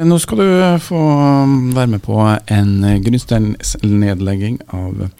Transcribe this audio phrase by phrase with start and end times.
[0.00, 0.98] Nå skal du få
[1.74, 2.16] være med på
[2.48, 2.70] en
[3.04, 5.10] grunnsteinsnedlegging av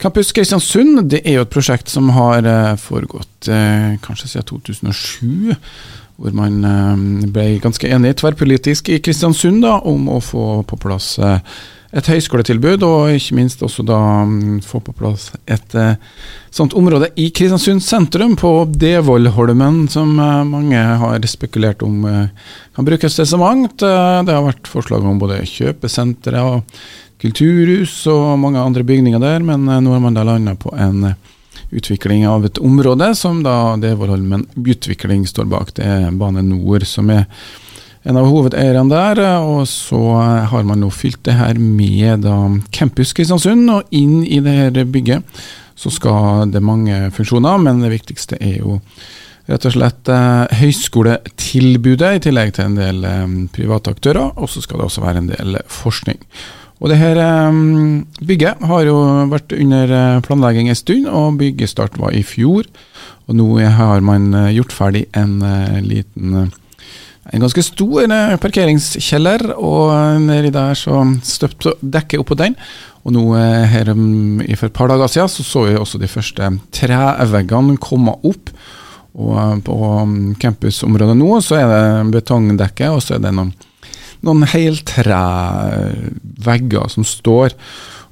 [0.00, 1.10] Campus Kristiansund.
[1.10, 5.52] Det er jo et prosjekt som har eh, foregått eh, kanskje siden 2007.
[6.16, 11.18] Hvor man eh, ble ganske enig tverrpolitisk i Kristiansund da, om å få på plass
[11.94, 15.94] et høyskoletilbud, og ikke minst også da mm, få på plass et eh,
[16.54, 22.88] sånt område i Kristiansund sentrum, på Devollholmen, som eh, mange har spekulert om eh, kan
[22.88, 23.78] brukes til så mangt.
[23.78, 26.80] Det har vært forslag om både kjøpesentre og
[27.22, 31.12] kulturhus og mange andre bygninger der, men nå har man da landa på en
[31.74, 35.70] utvikling av et område som da Devollholmen Utvikling står bak.
[35.78, 37.28] Det er Bane Nor som er
[38.04, 39.20] en av hovedeierne der.
[39.42, 40.00] Og så
[40.52, 42.38] har man nå fylt det her med da,
[42.74, 47.92] Campus Kristiansund, og inn i det her bygget så skal det mange funksjoner, men det
[47.92, 48.78] viktigste er jo
[49.50, 54.30] rett og slett eh, høyskoletilbudet, i tillegg til en del eh, private aktører.
[54.40, 56.20] Og så skal det også være en del forskning.
[56.80, 57.58] Og det her eh,
[58.24, 58.96] bygget har jo
[59.32, 62.70] vært under eh, planlegging en stund, og byggestart var i fjor.
[63.28, 66.52] Og nå har man eh, gjort ferdig en eh, liten
[67.32, 72.54] en ganske stor eh, parkeringskjeller, og nedi der så støpte dekket oppå den.
[73.04, 76.08] Og nå eh, her um, for et par dager siden så så vi også de
[76.08, 76.42] første
[76.74, 78.50] treveggene komme opp.
[79.14, 83.52] Og eh, på um, campusområdet nå så er det betongdekke, og så er det noen,
[84.24, 87.50] noen heltrevegger som står.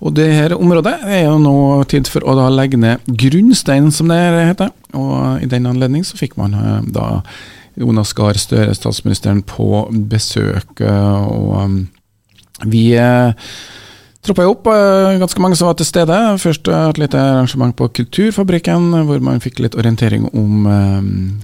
[0.02, 4.08] Og det her området er jo nå tid for å da legge ned grunnsteinen, som
[4.10, 4.68] det heter.
[4.96, 6.52] Og i den anledning så fikk man
[6.90, 7.22] da
[7.78, 10.80] Jonas Gahr Støre, statsministeren, på besøk.
[10.80, 11.76] Eh, og um,
[12.68, 13.32] vi eh,
[14.22, 16.18] troppa opp, eh, ganske mange som var til stede.
[16.42, 20.68] Først et lite arrangement på Kulturfabrikken, hvor man fikk litt orientering om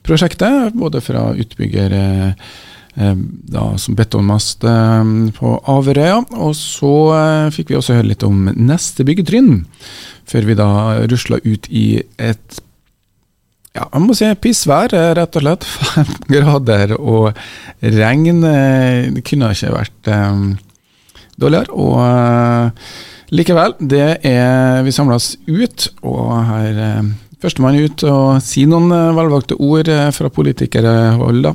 [0.07, 0.75] prosjektet.
[0.79, 1.97] Både fra utbygger
[2.99, 4.65] da, som betonmast
[5.39, 6.23] på Averøya.
[6.39, 6.95] Og så
[7.55, 9.61] fikk vi også høre litt om neste byggetrinn,
[10.29, 10.71] før vi da
[11.11, 12.63] rusla ut i et
[13.79, 15.67] ja, man må si pissvær, rett og slett.
[15.69, 17.31] Fem grader og
[17.83, 18.43] regn.
[18.49, 20.51] Eh, det kunne ikke vært um,
[21.39, 21.77] dårligere.
[21.79, 22.91] Og uh,
[23.35, 29.15] likevel, det er Vi samles ut, og her uh, Førstemann ut og si noen uh,
[29.15, 31.55] velvalgte ord fra politikerhold, da.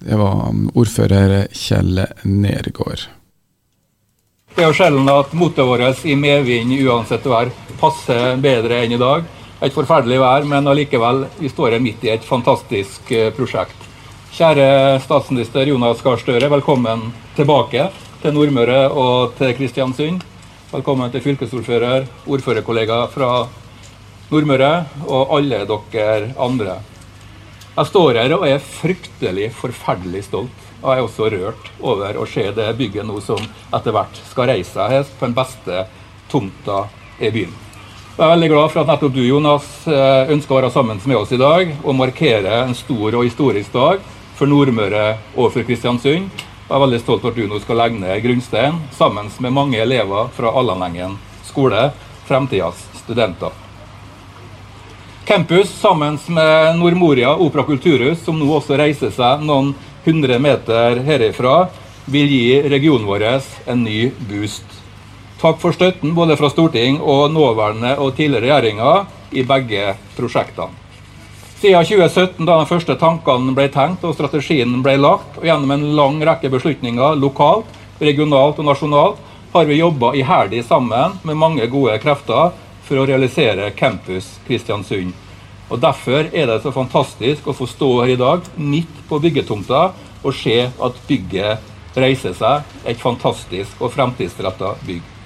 [0.00, 3.10] Det var um, ordfører Kjell Nergård.
[4.56, 8.98] Det er jo sjelden at motet vårt i medvind uansett vær passer bedre enn i
[8.98, 9.26] dag
[9.58, 13.86] et forferdelig vær, men allikevel, vi står her midt i et fantastisk eh, prosjekt.
[14.36, 17.88] Kjære statsminister Jonas Gahr Støre, velkommen tilbake
[18.22, 20.22] til Nordmøre og til Kristiansund.
[20.70, 23.32] Velkommen til fylkesordfører, ordførerkollega fra
[24.30, 24.72] Nordmøre
[25.08, 26.78] og alle dere andre.
[27.78, 30.66] Jeg står her og er fryktelig, forferdelig stolt.
[30.78, 33.42] Jeg er også rørt over å se det bygget nå som
[33.74, 35.86] etter hvert skal reise seg på den beste
[36.30, 36.84] tomta
[37.18, 37.67] i byen.
[38.18, 41.14] Jeg er veldig glad for at nettopp du, Jonas, eh, ønsker å være sammen med
[41.14, 44.00] oss i dag og markere en stor og historisk dag
[44.34, 45.04] for Nordmøre
[45.36, 46.26] og for Kristiansund.
[46.26, 49.78] Jeg er veldig stolt over at du nå skal legge ned grunnstein sammen med mange
[49.78, 51.14] elever fra Allanengen
[51.46, 51.92] skole,
[52.26, 53.54] fremtidas studenter.
[55.24, 59.76] Campus sammen med Nordmoria Opera Kulturhus, som nå også reiser seg noen
[60.08, 61.68] hundre meter herifra,
[62.10, 64.77] vil gi regionen vår en ny boost.
[65.38, 69.04] Takk for støtten både fra storting og nåværende og tidligere regjeringer
[69.38, 70.74] i begge prosjektene.
[71.58, 75.84] Siden 2017, da de første tankene ble tenkt og strategien ble lagt, og gjennom en
[75.98, 77.70] lang rekke beslutninger lokalt,
[78.02, 79.20] regionalt og nasjonalt,
[79.52, 82.52] har vi jobba iherdig sammen med mange gode krefter
[82.86, 85.14] for å realisere Campus Kristiansund.
[85.68, 89.92] Og Derfor er det så fantastisk å få stå her i dag, midt på byggetomta,
[90.22, 92.66] og se at bygget reiser seg.
[92.86, 95.17] Et fantastisk og fremtidsretta bygg.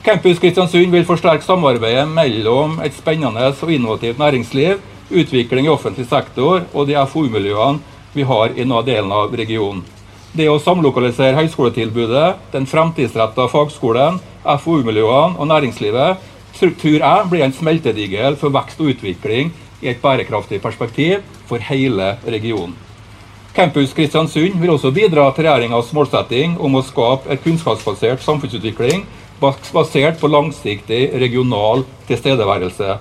[0.00, 4.78] Campus Kristiansund vil forsterke samarbeidet mellom et spennende og innovativt næringsliv,
[5.12, 7.82] utvikling i offentlig sektor og de FoU-miljøene
[8.14, 9.82] vi har i denne delen av regionen.
[10.32, 14.16] Det å samlokalisere høyskoletilbudet, den fremtidsretta fagskolen,
[14.64, 16.26] FoU-miljøene og næringslivet
[16.56, 19.52] tror jeg blir en smeltedigel for vekst og utvikling
[19.84, 22.72] i et bærekraftig perspektiv for hele regionen.
[23.52, 29.04] Campus Kristiansund vil også bidra til regjeringas målsetting om å skape et kunnskapsbasert samfunnsutvikling
[29.40, 32.98] basert på langsiktig regional tilstedeværelse.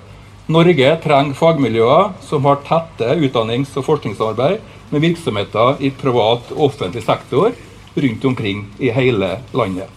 [0.49, 4.59] Norge trenger fagmiljøer som har tette utdannings- og forskningssamarbeid
[4.89, 7.51] med virksomheter i privat og offentlig sektor
[7.95, 9.89] rundt omkring i hele landet.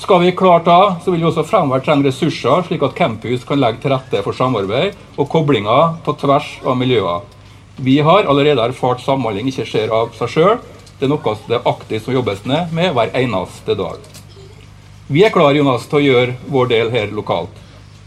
[0.00, 3.60] Skal vi klare det, så vil vi også fremover trenge ressurser, slik at campus kan
[3.60, 7.20] legge til rette for samarbeid og koblinger på tvers av miljøer.
[7.76, 10.56] Vi har allerede erfart samhandling ikke skjer av seg sjøl.
[10.96, 14.19] Det er noe det aktivt som jobbes ned med hver eneste dag.
[15.10, 17.56] Vi er klare Jonas, til å gjøre vår del her lokalt.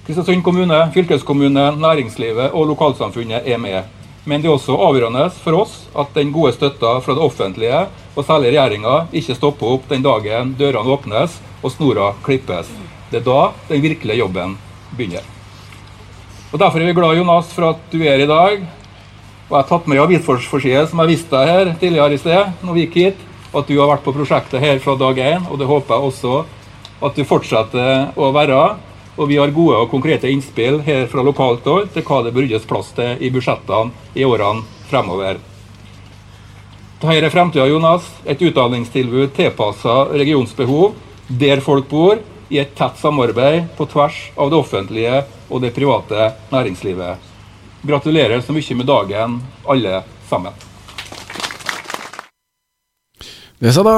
[0.08, 3.90] Kristiansund kommune, fylkeskommune, næringslivet og lokalsamfunnet er med.
[4.24, 7.82] Men det er også avgjørende for oss at den gode støtta fra det offentlige,
[8.16, 12.72] og særlig regjeringa, ikke stopper opp den dagen dørene åpnes og snora klippes.
[13.12, 14.56] Det er da den virkelige jobben
[14.96, 15.28] begynner.
[16.54, 18.66] Og Derfor er vi glad Jonas, for at du er her i dag.
[19.50, 22.80] Og Jeg har tatt med avisforside som jeg viste deg her tidligere i sted, når
[22.80, 23.30] vi gikk hit.
[23.52, 26.44] At du har vært på prosjektet her fra dag én, og det håper jeg også
[27.04, 28.60] at du fortsetter å være.
[29.14, 32.48] Og vi har gode og konkrete innspill her fra lokalt hold til hva det bør
[32.48, 35.38] ryddes plass til i budsjettene i årene fremover.
[37.04, 38.08] Dette er fremtida, Jonas.
[38.26, 40.94] Et utdanningstilbud tilpassa regionsbehov,
[41.28, 42.22] der folk bor,
[42.54, 47.32] i et tett samarbeid på tvers av det offentlige og det private næringslivet.
[47.84, 50.54] Gratulerer så mye med dagen, alle sammen.
[53.60, 53.98] Det sa da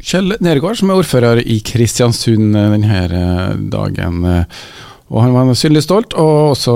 [0.00, 4.22] Kjell Nergård, som er ordfører i Kristiansund eh, denne eh, dagen.
[4.24, 4.62] Eh,
[5.10, 6.74] og han var synlig stolt, og også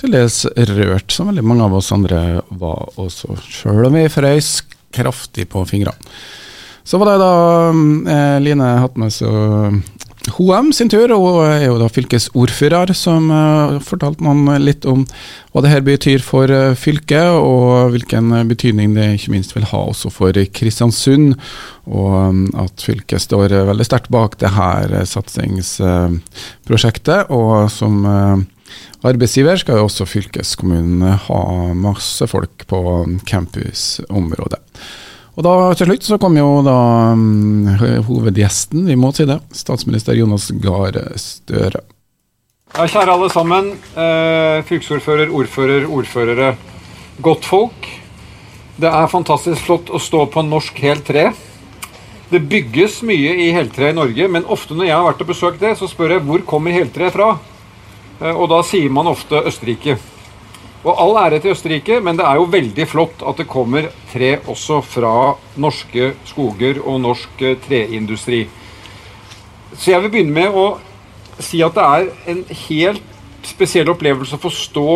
[0.00, 4.56] til dels rørt, som veldig mange av oss andre var også, sjøl om vi frøys
[4.94, 6.14] kraftig på fingrene.
[6.84, 7.34] Så var det da
[8.14, 9.93] eh, Line Hatmes seg
[10.32, 15.04] Hoem sin tur, og er jo da fylkesordfører, som uh, fortalte noen litt om
[15.52, 19.78] hva det her betyr for uh, fylket, og hvilken betydning det ikke minst vil ha
[19.90, 21.34] også for Kristiansund.
[21.84, 27.20] Og um, at fylket står uh, veldig sterkt bak det her satsingsprosjektet.
[27.28, 28.06] og som
[29.04, 31.40] arbeidsgiver skal jo også fylkeskommunen ha
[31.76, 32.78] masse folk på
[33.28, 34.60] campusområdet.
[35.34, 36.76] Og da til slutt så kom jo da
[37.16, 37.66] um,
[38.06, 41.82] hovedgjesten, vi må si det, statsminister Jonas Gahr Støre.
[42.74, 43.72] Ja, kjære alle sammen.
[43.94, 46.54] Eh, fylkesordfører, ordfører, ordførere.
[47.22, 47.86] Godtfolk.
[48.74, 51.28] Det er fantastisk flott å stå på norsk helt tre.
[52.30, 55.62] Det bygges mye i heltre i Norge, men ofte når jeg har vært og besøkt
[55.62, 57.36] det, så spør jeg hvor kommer heltreet fra?
[58.20, 59.98] Eh, og da sier man ofte Østerrike.
[60.84, 64.34] Og all ære til Østerrike, men det er jo veldig flott at det kommer tre
[64.44, 65.14] også fra
[65.56, 68.44] norske skoger og norsk eh, treindustri.
[69.72, 70.66] Så jeg vil begynne med å
[71.40, 74.88] si at det er en helt spesiell opplevelse å få stå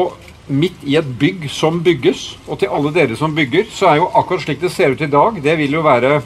[0.49, 2.35] midt i et bygg som bygges.
[2.47, 5.11] Og til alle dere som bygger, så er jo akkurat slik det ser ut i
[5.11, 6.19] dag, det vil jo være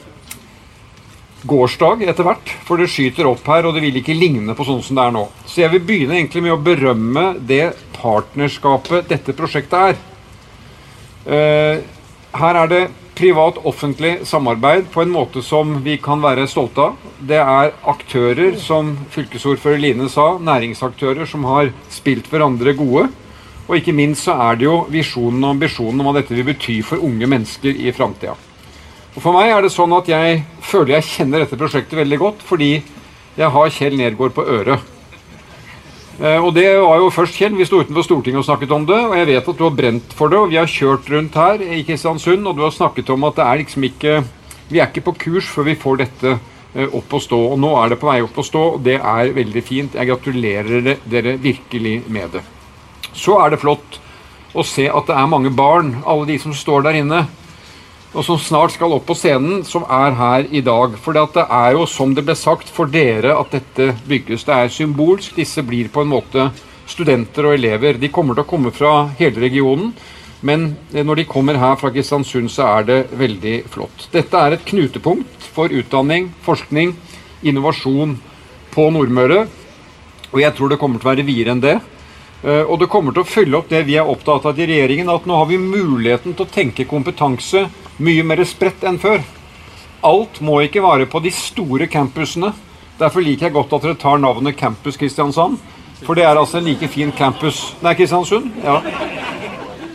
[1.47, 4.83] gårsdag etter hvert, for det skyter opp her, og det vil ikke ligne på sånn
[4.83, 5.25] som det er nå.
[5.43, 7.65] Så jeg vil begynne egentlig med å berømme det
[8.03, 10.03] partnerskapet dette prosjektet er.
[11.23, 11.79] Uh,
[12.33, 12.83] her er det
[13.13, 17.09] privat-offentlig samarbeid på en måte som vi kan være stolte av.
[17.21, 23.09] Det er aktører, som fylkesordfører Line sa, næringsaktører som har spilt hverandre gode.
[23.67, 26.81] Og ikke minst så er det jo visjonen og ambisjonen om hva dette vil bety
[26.83, 28.35] for unge mennesker i framtida.
[29.13, 32.41] Og For meg er det sånn at jeg føler jeg kjenner dette prosjektet veldig godt,
[32.43, 32.73] fordi
[33.37, 34.92] jeg har Kjell Nergård på øret.
[36.21, 37.55] Eh, og det var jo først Kjell.
[37.57, 38.99] Vi sto utenfor Stortinget og snakket om det.
[39.07, 41.63] Og jeg vet at du har brent for det, og vi har kjørt rundt her
[41.65, 44.23] i Kristiansund, og du har snakket om at det er liksom ikke
[44.71, 47.37] Vi er ikke på kurs før vi får dette eh, opp å stå.
[47.53, 49.97] Og nå er det på vei opp å stå, og det er veldig fint.
[49.99, 52.41] Jeg gratulerer dere virkelig med det.
[53.13, 53.99] Så er det flott
[54.53, 57.25] å se at det er mange barn, alle de som står der inne
[58.13, 60.97] og som snart skal opp på scenen, som er her i dag.
[61.01, 64.45] For det er jo, som det ble sagt, for dere at dette bygges.
[64.45, 65.33] Det er symbolsk.
[65.39, 66.51] Disse blir på en måte
[66.89, 67.97] studenter og elever.
[67.97, 69.95] De kommer til å komme fra hele regionen.
[70.45, 74.09] Men når de kommer her fra Kristiansund, så er det veldig flott.
[74.13, 76.93] Dette er et knutepunkt for utdanning, forskning,
[77.47, 78.17] innovasjon
[78.75, 79.45] på Nordmøre.
[80.33, 81.77] Og jeg tror det kommer til å være videre enn det.
[82.43, 85.09] Eh, og det kommer til å følge opp det vi er opptatt av i regjeringen,
[85.09, 87.63] at nå har vi muligheten til å tenke kompetanse
[88.03, 89.23] mye mer spredt enn før.
[90.03, 92.51] Alt må ikke være på de store campusene.
[92.99, 95.57] Derfor liker jeg godt at dere tar navnet Campus Kristiansand.
[96.03, 98.51] For det er altså en like fin campus Nei, Kristiansund.
[98.63, 98.81] Ja.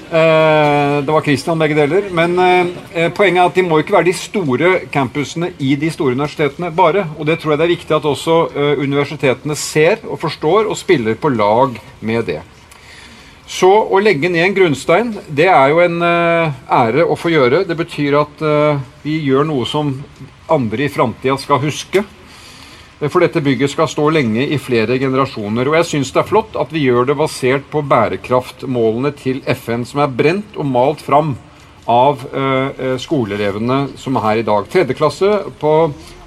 [0.09, 2.09] Eh, det var Kristian begge deler.
[2.17, 6.17] Men eh, poenget er at de må ikke være de store campusene i de store
[6.17, 7.05] universitetene bare.
[7.19, 10.81] Og det tror jeg det er viktig at også eh, universitetene ser og forstår og
[10.81, 12.41] spiller på lag med det.
[13.49, 17.63] Så å legge ned en grunnstein, det er jo en uh, ære å få gjøre.
[17.65, 19.95] Det betyr at uh, vi gjør noe som
[20.53, 22.03] andre i framtida skal huske.
[22.99, 25.71] For dette bygget skal stå lenge i flere generasjoner.
[25.71, 29.87] Og jeg syns det er flott at vi gjør det basert på bærekraftmålene til FN,
[29.89, 31.37] som er brent og malt fram
[31.89, 34.69] av uh, skoleelevene som er her i dag.
[34.69, 35.31] Tredje klasse
[35.63, 35.73] på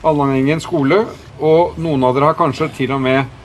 [0.02, 1.04] Allangengen skole,
[1.38, 3.41] og noen av dere har kanskje til og med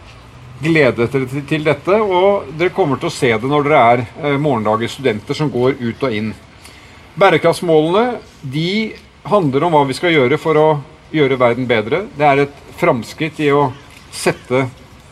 [0.63, 4.39] gledet dere til dette, og dere kommer til å se det når dere er eh,
[4.41, 6.33] morgendagens studenter som går ut og inn.
[7.17, 8.95] Bærekraftsmålene de
[9.27, 10.67] handler om hva vi skal gjøre for å
[11.15, 12.05] gjøre verden bedre.
[12.17, 13.71] Det er et framskritt i å
[14.15, 14.67] sette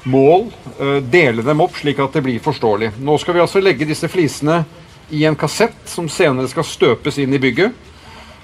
[0.04, 2.94] mål, eh, dele dem opp slik at det blir forståelig.
[3.00, 4.62] Nå skal vi altså legge disse flisene
[5.10, 7.72] i en kassett som senere skal støpes inn i bygget.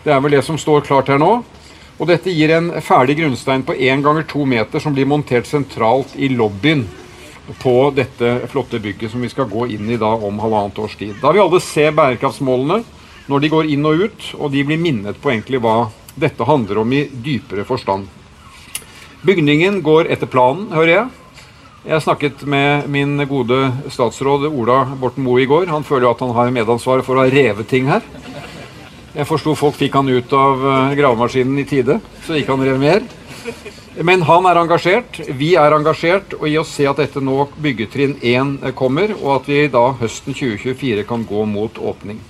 [0.05, 1.43] Det er vel det som står klart her nå.
[2.01, 6.15] Og dette gir en ferdig grunnstein på 1 ganger 2 meter som blir montert sentralt
[6.17, 6.87] i lobbyen
[7.61, 11.19] på dette flotte bygget som vi skal gå inn i da om halvannet års tid.
[11.21, 12.81] Da vil alle se bærekraftsmålene
[13.29, 16.81] når de går inn og ut, og de blir minnet på egentlig hva dette handler
[16.81, 18.09] om i dypere forstand.
[19.21, 21.09] Bygningen går etter planen, hører jeg.
[21.85, 23.59] Jeg snakket med min gode
[23.93, 25.69] statsråd Ola Borten Moe i går.
[25.69, 28.05] Han føler jo at han har medansvar for å ha revet ting her.
[29.11, 32.79] Jeg forsto folk fikk han ut av eh, gravemaskinen i tide, så ikke han rev
[32.79, 33.07] mer.
[34.07, 38.21] Men han er engasjert, vi er engasjert og i å se at dette nå byggetrinn
[38.23, 42.21] 1 kommer, og at vi da høsten 2024 kan gå mot åpning.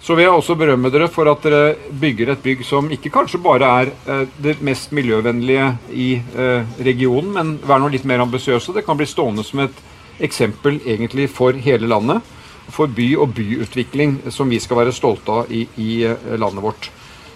[0.00, 3.42] Så vil jeg også berømme dere for at dere bygger et bygg som ikke kanskje
[3.44, 8.72] bare er eh, det mest miljøvennlige i eh, regionen, men vær nå litt mer ambisiøse.
[8.72, 9.84] Det kan bli stående som et
[10.24, 12.24] eksempel egentlig for hele landet
[12.74, 16.90] for by og byutvikling som vi skal være stolte av i, i eh, landet vårt.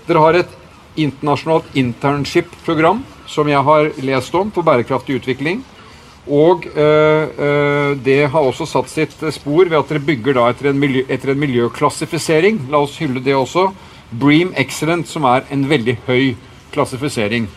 [0.07, 0.57] Dere har et
[1.01, 5.65] internasjonalt internship-program som jeg har lest om for bærekraftig utvikling.
[6.25, 10.71] Og øh, øh, det har også satt sitt spor ved at dere bygger da etter
[10.71, 12.63] en, miljø, etter en miljøklassifisering.
[12.73, 13.69] La oss hylle det også.
[14.11, 16.35] Bream Excellent, som er en veldig høy
[16.73, 17.49] klassifisering.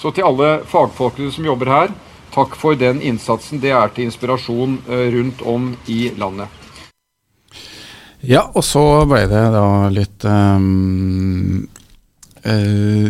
[0.00, 1.92] Så til alle fagfolkene som jobber her,
[2.34, 3.60] takk for den innsatsen.
[3.60, 6.59] Det er til inspirasjon rundt om i landet.
[8.26, 11.62] Ja, og så ble det da litt um,
[12.44, 13.06] uh,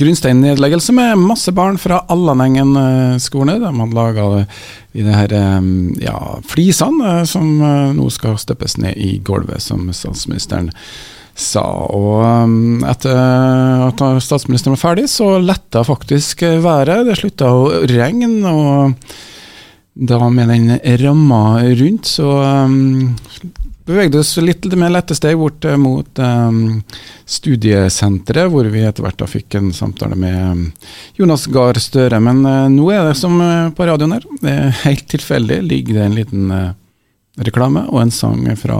[0.00, 3.58] grunnsteinnedleggelse med masse barn fra Allanengen-skolene.
[3.60, 4.28] De hadde laga
[4.94, 5.68] de her um,
[6.00, 6.16] ja,
[6.48, 10.72] flisene uh, som uh, nå skal støppes ned i gulvet, som statsministeren
[11.36, 11.66] sa.
[11.92, 13.20] Og um, etter
[13.90, 17.04] at statsministeren var ferdig, så letta faktisk været.
[17.04, 18.32] Det slutta å regne.
[18.48, 18.94] og
[19.94, 20.72] da med den
[21.04, 22.32] ramma rundt, så
[22.64, 23.12] um,
[23.84, 26.80] bevegde oss litt mer lette steg bort eh, mot um,
[27.28, 30.64] studiesenteret, hvor vi etter hvert da fikk en samtale med um,
[31.20, 32.20] Jonas Gahr Støre.
[32.24, 34.26] Men uh, nå er det som uh, på radioen her.
[34.40, 36.56] Det er helt tilfeldig ligger det en liten
[37.44, 38.78] reklame og en sang fra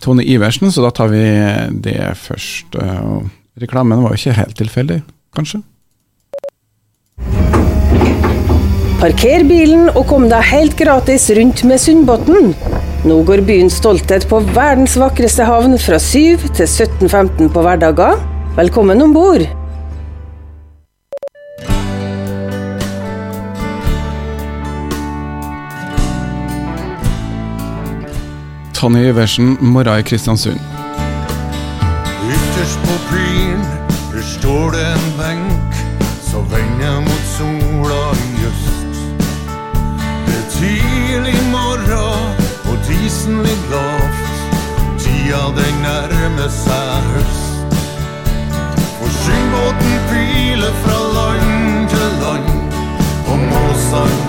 [0.00, 1.24] Tone Iversen, så da tar vi
[1.82, 2.76] det først.
[3.58, 5.00] reklamen var jo ikke helt tilfeldig,
[5.34, 5.64] kanskje?
[9.00, 12.54] Parker bilen og kom deg helt gratis rundt med Sundbotn.
[13.06, 18.18] Nå går byens stolthet på verdens vakreste havn fra 7 til 17.15 på hverdager.
[18.58, 19.46] Velkommen om bord!
[28.74, 30.75] Tonje Iversen, morgen i Kristiansund'.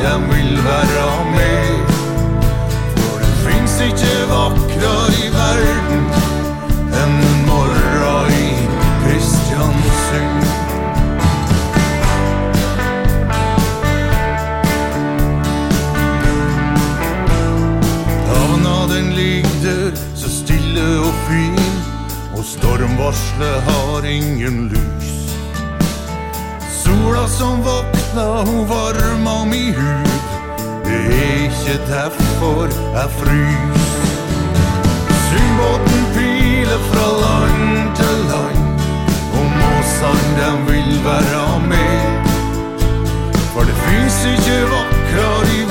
[0.08, 1.70] Dem vil være med.
[2.98, 6.04] For det fins ikke vakrere i verden
[7.02, 8.50] enn en morgen i
[9.04, 10.46] Kristiansund.
[22.48, 25.10] Stormvarselet har ingen lys.
[26.84, 28.87] Sola som våkna, hun varma
[31.68, 33.88] ikke derfor jeg frys.
[35.28, 38.80] Syndbåten piler fra land til land,
[39.38, 42.30] og måsene dem vil være med.
[43.54, 45.67] For det fins ikke vakrere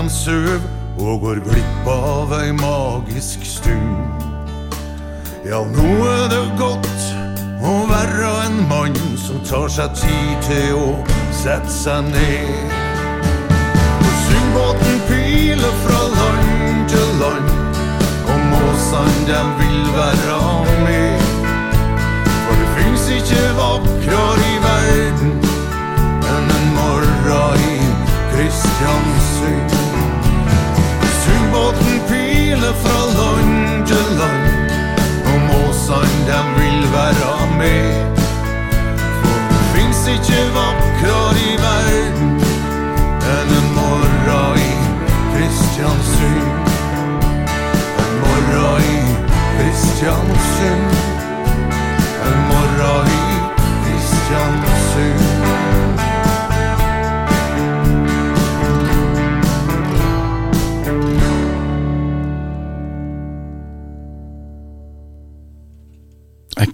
[0.00, 0.60] dem sover
[0.98, 4.22] og går glipp av ei magisk stund.
[5.44, 7.02] Ja, nå er det godt
[7.60, 10.86] å være en mann som tar seg tid til å
[11.42, 12.72] sette seg ned.
[13.98, 17.50] Og Syngbåten piler fra land til land,
[18.24, 20.38] og måsene dem vil være
[20.86, 21.26] med.
[22.46, 25.36] For det fins ikke vakrere i verden
[26.30, 27.76] enn en morra i
[28.32, 29.79] Kristiansund.
[32.60, 34.59] Lone, Frau Longelon.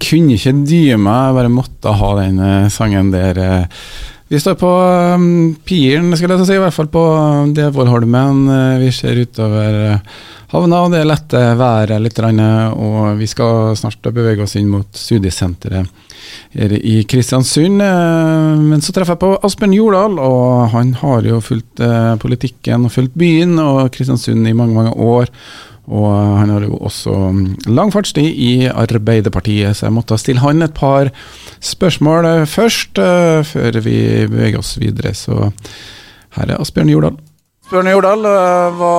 [0.07, 3.41] Kunne ikke dy meg, jeg bare måtte ha den eh, sangen der.
[3.43, 3.83] eh.
[4.27, 4.69] Vi står på
[5.15, 7.03] um, piren, skal jeg si, i hvert fall på
[7.55, 8.41] Devollholmen.
[8.51, 10.17] Eh, Vi ser utover eh,
[10.51, 14.87] havna, og det er lette været litt, og vi skal snart bevege oss inn mot
[14.91, 15.87] studiesenteret
[16.57, 17.79] her i Kristiansund.
[17.79, 22.83] eh, Men så treffer jeg på Asbjørn Jordal, og han har jo fulgt eh, politikken
[22.83, 25.31] og fulgt byen og Kristiansund i mange, mange år.
[25.87, 30.65] Og han har jo også mm, lang fartstid i Arbeiderpartiet, så jeg måtte stille han
[30.65, 31.07] et par
[31.63, 33.95] spørsmål eh, først, eh, før vi
[34.27, 35.13] beveger oss videre.
[35.15, 35.51] Så
[36.35, 37.15] her er Asbjørn Jordal.
[37.67, 38.91] Asbjørn Jordal, eh, hva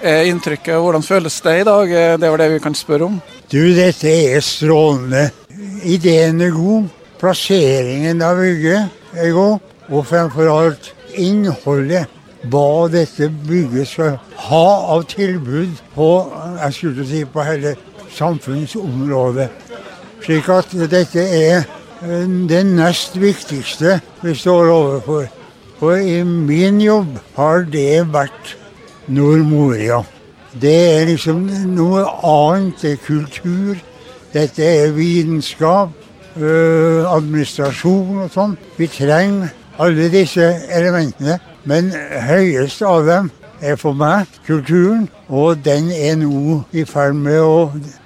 [0.00, 1.92] er inntrykket, hvordan føles det i dag?
[1.92, 3.20] Eh, Det var det vi kan spørre om.
[3.52, 5.28] Du, dette er strålende.
[5.84, 6.88] Ideen er god.
[7.20, 8.88] Plasseringen av bygget
[9.20, 9.58] er god.
[9.92, 12.08] Og fremfor alt innholdet.
[12.50, 16.08] Hva dette bygget skal ha av tilbud på
[16.60, 17.74] jeg skulle si på hele
[18.14, 19.48] samfunnsområdet.
[20.24, 21.64] Slik at dette er
[22.02, 25.26] eh, det nest viktigste vi står overfor.
[25.80, 28.54] For i min jobb har det vært
[29.08, 30.02] Nordmoria.
[30.60, 31.42] Det er liksom
[31.74, 32.78] noe annet.
[32.80, 33.80] Det er kultur.
[34.34, 35.90] Dette er vitenskap,
[36.36, 38.56] øh, administrasjon og sånn.
[38.78, 41.38] Vi trenger alle disse elementene.
[41.64, 41.90] Men
[42.28, 43.32] høyest av dem
[43.64, 47.58] er for meg kulturen, og den er nå i ferd med å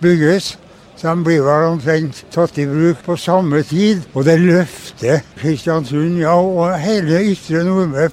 [0.03, 0.57] bygges.
[0.99, 4.03] Så den blir vel omtrent tatt i bruk på samme tid.
[4.19, 8.11] Og det løfter Kristiansund, ja, og hele ytre Nordmøre,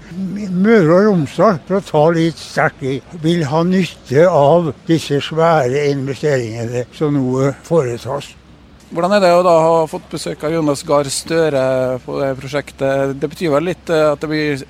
[0.53, 5.87] Møre og Romsdal, for å ta litt sterkt i, vil ha nytte av disse svære
[5.95, 8.35] investeringene som nå foretas.
[8.93, 11.63] Hvordan er det å da ha fått besøk av Jonas Gahr Støre
[12.05, 13.15] på det prosjektet?
[13.17, 14.61] Det betyr vel litt eh, at det blir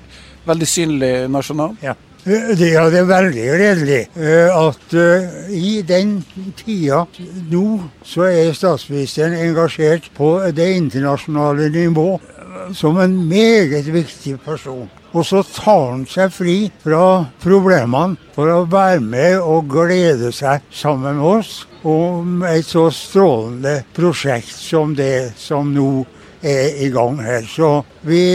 [0.46, 1.76] veldig synlig nasjonal.
[1.84, 1.96] Ja.
[2.26, 6.16] Det, er veldig gledelig eh, at eh, i den
[6.58, 7.04] tida
[7.52, 7.66] nå
[8.02, 14.88] så er statsministeren engasjert på det internasjonale nivå eh, som en meget viktig person.
[15.14, 20.66] Og så tar han seg fri fra problemene for å være med og glede seg
[20.74, 26.02] sammen med oss om et så strålende prosjekt som det som nå
[26.42, 27.46] er i gang her.
[27.46, 28.26] Så vi,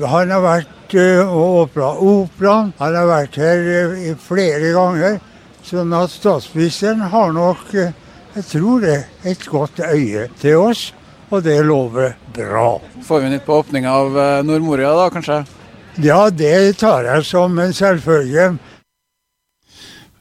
[0.00, 1.92] han har vært og opera.
[1.98, 2.72] operaen.
[2.78, 5.18] Han har vært her eh, flere ganger.
[5.64, 7.94] Sånn at statsministeren har nok, eh,
[8.34, 10.92] jeg tror det, et godt øye til oss.
[11.32, 12.78] Og det lover bra.
[13.02, 15.42] Får vi nytt på åpninga av eh, Nordmoria da, kanskje?
[16.02, 18.52] Ja, det tar jeg som en selvfølge.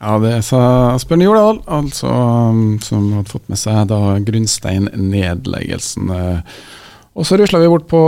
[0.03, 0.59] Ja, det sa
[0.93, 6.11] Asbjørn Jordal, altså, um, som hadde fått med seg da grunnsteinnedleggelsen.
[7.13, 7.99] Og så rusla vi bort på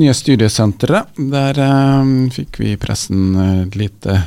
[0.00, 1.14] nye studiesenteret.
[1.30, 4.24] Der eh, fikk vi i pressen eh, eh,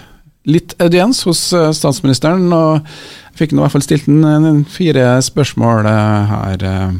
[0.48, 2.48] litt audiens hos eh, statsministeren.
[2.56, 6.96] Og jeg fikk i hvert fall stilt en, fire spørsmål eh, her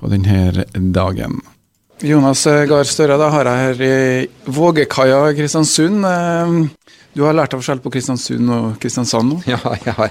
[0.00, 1.38] på denne dagen.
[2.04, 6.02] Jonas Gahr Støre, da har jeg her i Vågekaia Kristiansund.
[7.16, 9.38] Eh, Du har lært av forskjell på Kristiansund og Kristiansand nå?
[9.48, 10.10] Ja, jeg,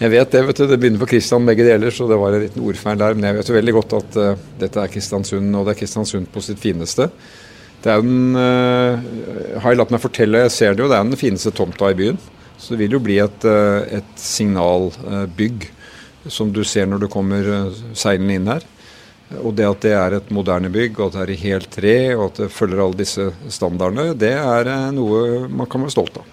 [0.00, 0.44] jeg vet det.
[0.46, 0.66] vet du.
[0.68, 3.16] Det begynner på Kristian begge deler, så det var en liten ordfeil der.
[3.16, 6.28] Men jeg vet jo veldig godt at uh, dette er Kristiansund, og det er Kristiansund
[6.32, 7.08] på sitt fineste.
[7.82, 11.08] Det er den, uh, har jeg latt meg fortelle, jeg ser det jo, det er
[11.08, 12.20] den fineste tomta i byen.
[12.60, 15.70] Så det vil jo bli et, uh, et signalbygg
[16.30, 18.66] som du ser når du kommer eh, seilende inn her.
[19.40, 21.96] Og det at det er et moderne bygg, og at det er i helt tre,
[22.14, 26.20] og at det følger alle disse standardene, det er eh, noe man kan være stolt
[26.20, 26.31] av.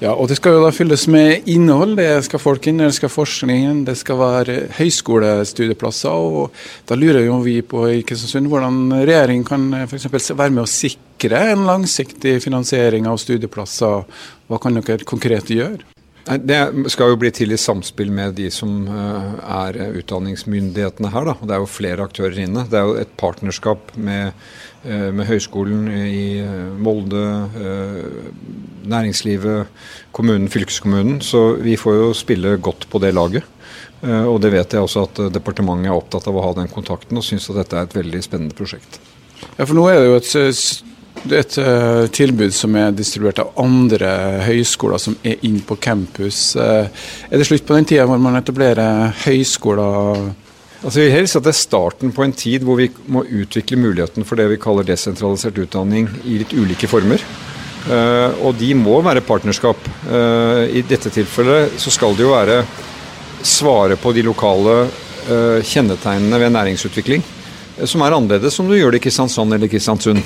[0.00, 1.98] Ja, og det skal jo da fylles med innhold.
[1.98, 6.08] Det skal folk inn, det skal forskning inn, det skal være høyskolestudieplasser.
[6.40, 6.56] Og
[6.88, 10.08] da lurer jo vi på i Kristiansund hvordan regjeringen kan f.eks.
[10.32, 14.06] være med å sikre en langsiktig finansiering av studieplasser.
[14.48, 15.84] Hva kan dere konkret gjøre?
[16.30, 16.58] Det
[16.92, 21.28] skal jo bli til i samspill med de som eh, er utdanningsmyndighetene her.
[21.28, 21.36] Da.
[21.44, 22.64] Det er jo flere aktører inne.
[22.70, 24.69] Det er jo et partnerskap med, eh,
[25.12, 27.24] med Høgskolen i eh, Molde,
[27.60, 28.28] eh,
[28.90, 29.68] næringslivet,
[30.16, 31.20] kommunen, fylkeskommunen.
[31.20, 33.44] Så vi får jo spille godt på det laget.
[34.02, 36.70] Eh, Og det vet jeg også at eh, departementet er opptatt av å ha den
[36.72, 39.00] kontakten, og syns at dette er et veldig spennende prosjekt.
[39.58, 40.82] Ja, for nå er det jo et,
[41.36, 44.10] et eh, tilbud som er distribuert av andre
[44.48, 46.54] høyskoler som er inn på campus.
[46.56, 46.88] Eh,
[47.28, 50.30] er det slutt på den tida hvor man etablerer høyskoler?
[50.80, 53.76] Altså Vi vil helst at det er starten på en tid hvor vi må utvikle
[53.80, 57.20] muligheten for det vi kaller desentralisert utdanning i litt ulike former.
[57.80, 59.80] Uh, og de må være partnerskap.
[60.08, 62.62] Uh, I dette tilfellet så skal det jo være
[63.44, 67.24] svare på de lokale uh, kjennetegnene ved næringsutvikling,
[67.84, 70.24] som er annerledes om du gjør det i Kristiansand eller Kristiansund.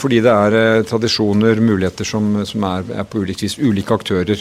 [0.00, 4.40] Fordi det er tradisjoner, muligheter som, som er, er, på ulikt vis ulike aktører.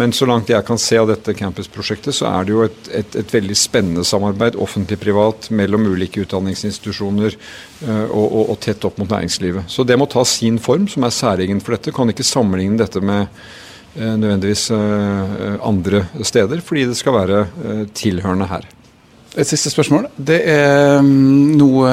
[0.00, 3.18] Men så langt jeg kan se av dette campusprosjektet, så er det jo et, et,
[3.20, 9.10] et veldig spennende samarbeid offentlig-privat mellom ulike utdanningsinstitusjoner uh, og, og, og, tett opp mot
[9.10, 9.70] næringslivet.
[9.70, 11.94] Så det må ta sin form, som er særegen for dette.
[11.94, 17.44] Kan ikke sammenligne dette med uh, nødvendigvis uh, andre steder, fordi det skal være
[17.94, 18.73] tilhørende her.
[19.34, 20.04] Et siste spørsmål.
[20.14, 21.90] Det er mm, noe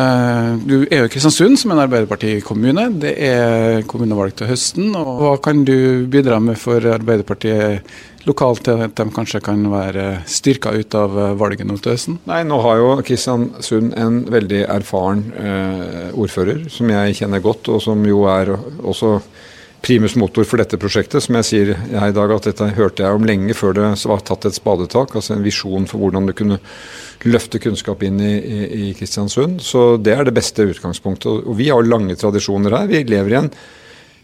[0.62, 2.86] Du er jo i Kristiansund, som en Arbeiderpartikommune.
[3.02, 4.92] Det er kommunevalg til høsten.
[4.94, 7.82] og Hva kan du bidra med for Arbeiderpartiet
[8.30, 12.20] lokalt til at de kanskje kan være styrka ut av valget nå til høsten?
[12.30, 17.82] Nei, Nå har jo Kristiansund en veldig erfaren eh, ordfører, som jeg kjenner godt, og
[17.82, 19.18] som jo er også
[19.82, 21.24] primus motor for dette prosjektet.
[21.26, 24.24] Som jeg sier jeg i dag, at dette hørte jeg om lenge før det var
[24.26, 25.16] tatt et spadetak.
[25.18, 26.60] Altså en visjon for hvordan du kunne
[27.26, 29.62] løfte kunnskap inn i, i, i Kristiansund.
[29.66, 31.46] Så det er det beste utgangspunktet.
[31.46, 32.90] Og vi har lange tradisjoner her.
[32.92, 33.54] Vi lever i en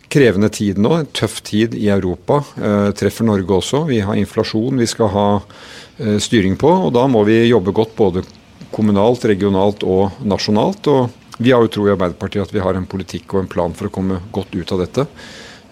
[0.07, 2.41] krevende tid nå, en tøff tid i Europa.
[2.55, 3.83] Eh, treffer Norge også.
[3.89, 6.71] Vi har inflasjon vi skal ha eh, styring på.
[6.87, 8.25] Og da må vi jobbe godt både
[8.73, 10.87] kommunalt, regionalt og nasjonalt.
[10.91, 13.75] og vi har jo tro i Arbeiderpartiet at vi har en politikk og en plan
[13.77, 15.05] for å komme godt ut av dette.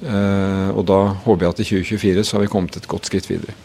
[0.04, 3.30] Eh, og da håper jeg at i 2024 så har vi kommet et godt skritt
[3.30, 3.56] videre.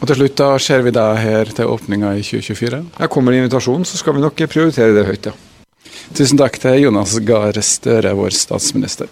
[0.00, 2.80] Og til slutt, da ser vi deg her til åpninga i 2024?
[3.00, 5.36] Jeg kommer i invitasjonen, så skal vi nok prioritere det høyt, ja.
[6.14, 9.08] Tusen takk til Jonas Gahr Støre, vår statsminister.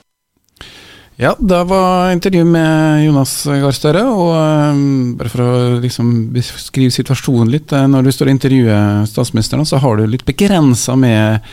[1.21, 4.03] Ja, det var intervju med Jonas Gahr Støre.
[4.09, 7.73] Og um, bare for å liksom beskrive situasjonen litt.
[7.73, 11.45] Eh, når du står og intervjuer statsministeren, så har du litt begrensa med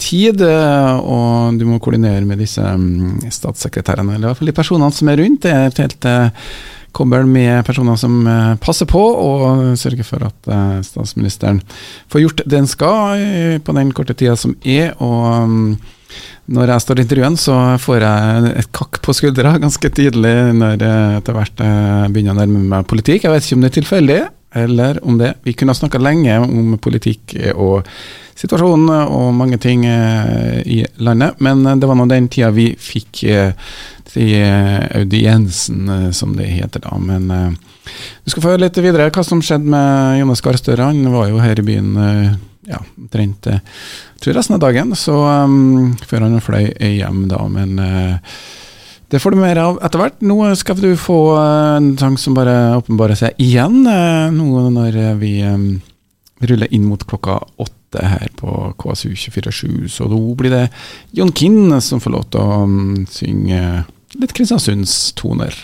[0.00, 0.42] tid.
[0.44, 4.94] Eh, og du må koordinere med disse um, statssekretærene, eller i hvert fall de personene
[4.94, 5.44] som er rundt.
[5.44, 6.50] Det er et helt uh,
[6.98, 11.60] kobbel med personer som eh, passer på og sørger for at eh, statsministeren
[12.10, 14.94] får gjort det han skal eh, på den korte tida som er.
[14.98, 15.70] og mm,
[16.48, 20.80] når jeg står i intervjuen, så får jeg et kakk på skuldra ganske tidlig når
[20.80, 21.60] jeg etter hvert
[22.08, 23.26] begynner å nærme meg politikk.
[23.26, 24.16] Jeg vet ikke om det er tilfeldig,
[24.62, 27.84] eller om det Vi kunne ha snakka lenge om politikk og
[28.38, 33.24] situasjonen og mange ting i landet, men det var nå den tida vi fikk
[34.14, 34.44] de
[34.94, 36.98] audiensen, eh, som det heter da.
[36.98, 37.52] Men uh,
[38.24, 40.90] du skal få høre litt videre hva som skjedde med Jonas Gahr Støre.
[40.90, 42.36] Han var jo her i byen uh,
[42.68, 43.60] ja, omtrent uh,
[44.22, 47.42] tror resten av dagen, så um, før han fløy hjem, da.
[47.52, 48.38] Men uh,
[49.08, 50.20] det får du mer av etter hvert.
[50.24, 53.80] Nå skal du få en sang som bare åpenbarer seg igjen,
[54.34, 55.70] nå når vi um,
[56.44, 59.88] ruller inn mot klokka åtte her på KSU247.
[59.88, 60.66] Så nå blir det
[61.10, 63.84] John Kinn som får lov til å um, synge
[64.18, 65.56] litt Kristiansundstoner.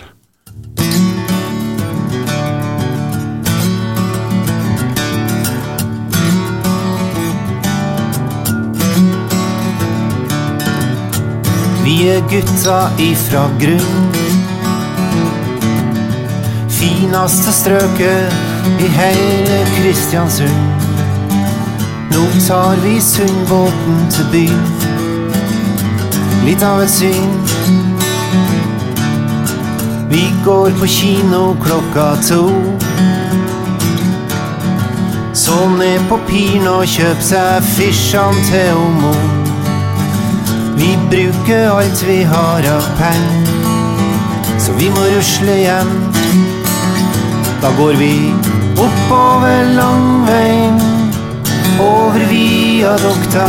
[11.85, 14.17] Vi er gutta ifra grunn.
[16.69, 18.35] Fineste strøket
[18.81, 20.84] i hele Kristiansund.
[22.12, 24.67] Nå tar vi Sundbåten til byen.
[26.45, 27.45] Litt av et syn
[30.14, 32.43] vi går på kino klokka to.
[35.35, 39.14] Så ned på Piren og kjøp seg fisjene til Omo.
[40.79, 43.51] Vi bruker alt vi har av penger,
[44.62, 45.93] så vi må rusle hjem.
[47.62, 48.14] Da går vi
[48.79, 50.79] oppover Langveien,
[51.81, 53.49] over viadukta,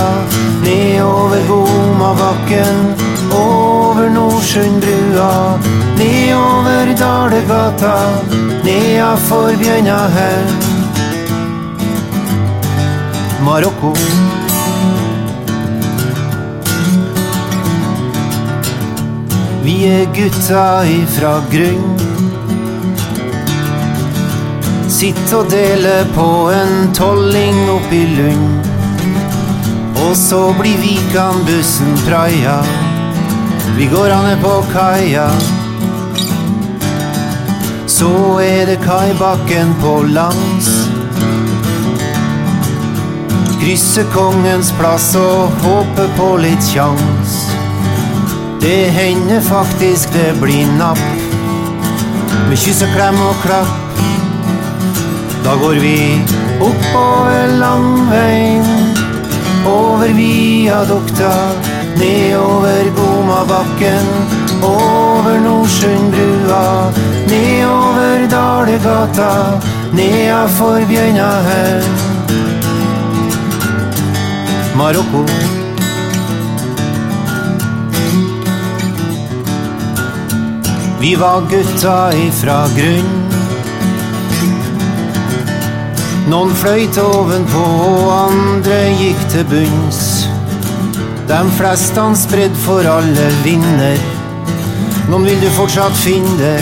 [0.64, 2.96] nedover Gomabakken,
[3.32, 5.60] over Nordsundbrua
[5.98, 7.98] Nedover Dalegata,
[8.64, 10.64] nedafor Bjørnahaug.
[13.44, 13.94] Marokko.
[19.64, 22.05] Vi er gutta ifra grunn.
[24.96, 28.72] Sitt og dele på en tolling oppi Lund.
[30.06, 32.62] Og så blir Vikan-bussen praia.
[33.76, 35.28] Vi går ane på kaia
[37.96, 40.68] så er det kaibakken på lands.
[43.62, 47.38] Krysse Kongens plass og håpe på litt kjangs.
[48.60, 51.02] Det hender faktisk det blir napp,
[52.50, 53.85] med kyss og klem og klapp.
[55.46, 56.22] Da går vi
[56.62, 58.66] oppover Langveien,
[59.68, 61.34] over viadukta,
[61.98, 64.08] nedover Gomabakken,
[64.64, 66.94] over Nordsundbrua
[67.28, 69.62] nedover Dalegata,
[69.94, 71.84] nedafor Bjørnahaug.
[74.76, 75.26] Marokko.
[81.00, 83.25] Vi var gutta ifra grunn.
[86.26, 90.00] Noen fløyt ovenpå, og andre gikk til bunns.
[91.30, 94.00] De fleste han spredd for alle vinder.
[95.12, 96.56] Noen vil du fortsatt finne.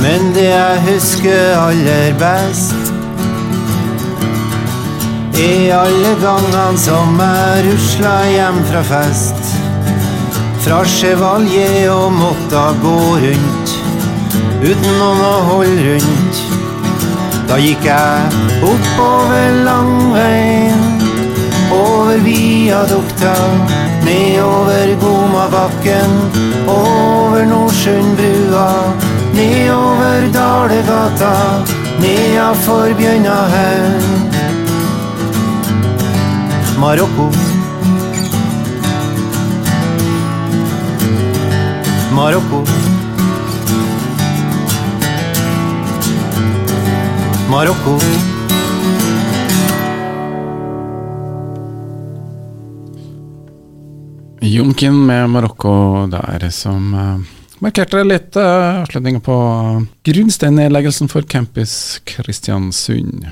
[0.00, 2.92] Men det jeg husker aller best,
[5.36, 9.54] er alle gangene som jeg rusla hjem fra fest.
[10.64, 13.80] Fra Chevalier og måtte gå rundt
[14.64, 16.55] uten noen å holde rundt.
[17.46, 18.30] Da gikk jeg
[18.66, 20.80] oppover langveien,
[21.72, 23.34] over viadukta,
[24.04, 26.16] nedover Gomabakken,
[26.66, 28.70] over Nordsundbrua,
[29.34, 31.34] nedover Dalegata,
[32.02, 34.26] nedafor Bjørnahaugen.
[36.78, 37.30] Marokko.
[42.12, 42.85] Marokko.
[47.50, 47.98] Marokko.
[54.40, 57.18] Jomkin med Marokko der, som eh,
[57.58, 59.36] markerte litt uh, avslutningen på
[60.02, 63.28] grunnsteinnedleggelsen for Campus Kristiansund.